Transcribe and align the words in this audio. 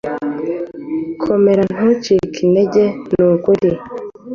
komera 1.23 1.63
ntucike 1.73 2.37
intege 2.45 2.83
nukuri 3.13 3.69